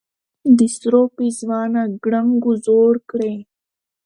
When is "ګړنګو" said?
2.03-2.51